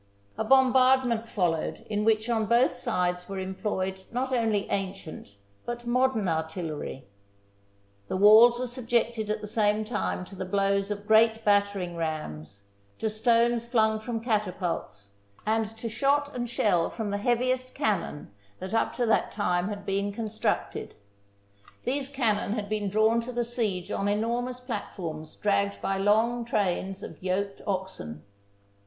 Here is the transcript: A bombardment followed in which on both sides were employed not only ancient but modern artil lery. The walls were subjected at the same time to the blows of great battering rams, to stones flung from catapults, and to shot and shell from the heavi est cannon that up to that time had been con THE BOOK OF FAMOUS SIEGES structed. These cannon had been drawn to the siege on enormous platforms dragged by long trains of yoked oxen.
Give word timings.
A 0.35 0.43
bombardment 0.43 1.29
followed 1.29 1.85
in 1.87 2.03
which 2.03 2.27
on 2.27 2.47
both 2.47 2.73
sides 2.73 3.29
were 3.29 3.37
employed 3.37 4.01
not 4.11 4.31
only 4.33 4.67
ancient 4.71 5.35
but 5.63 5.85
modern 5.85 6.25
artil 6.25 6.69
lery. 6.69 7.05
The 8.07 8.17
walls 8.17 8.57
were 8.57 8.65
subjected 8.65 9.29
at 9.29 9.41
the 9.41 9.45
same 9.47 9.85
time 9.85 10.25
to 10.25 10.35
the 10.35 10.43
blows 10.43 10.89
of 10.89 11.05
great 11.05 11.45
battering 11.45 11.97
rams, 11.97 12.63
to 12.97 13.11
stones 13.11 13.67
flung 13.67 13.99
from 13.99 14.21
catapults, 14.21 15.17
and 15.45 15.77
to 15.77 15.87
shot 15.87 16.35
and 16.35 16.49
shell 16.49 16.89
from 16.89 17.11
the 17.11 17.19
heavi 17.19 17.51
est 17.51 17.75
cannon 17.75 18.31
that 18.57 18.73
up 18.73 18.95
to 18.95 19.05
that 19.05 19.31
time 19.31 19.69
had 19.69 19.85
been 19.85 20.11
con 20.11 20.25
THE 20.25 20.31
BOOK 20.31 20.35
OF 20.37 20.41
FAMOUS 20.41 20.63
SIEGES 20.73 20.93
structed. 20.93 20.93
These 21.83 22.09
cannon 22.09 22.53
had 22.53 22.67
been 22.67 22.89
drawn 22.89 23.21
to 23.21 23.31
the 23.31 23.45
siege 23.45 23.91
on 23.91 24.07
enormous 24.07 24.59
platforms 24.59 25.35
dragged 25.35 25.79
by 25.79 25.99
long 25.99 26.43
trains 26.43 27.03
of 27.03 27.21
yoked 27.21 27.61
oxen. 27.67 28.23